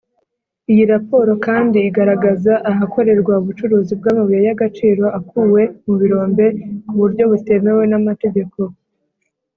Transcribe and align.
Iyi 0.71 0.83
raporo 0.93 1.31
kandi 1.47 1.77
igaragaza 1.89 2.53
ahakorerwa 2.71 3.33
ubucuruzi 3.41 3.93
bw’amabuye 3.99 4.39
y’agaciro 4.47 5.05
akuwe 5.19 5.63
mu 5.85 5.93
birombe 6.01 6.45
ku 6.87 6.93
buryo 7.01 7.23
butemewe 7.31 7.83
n’amategeko 7.91 8.59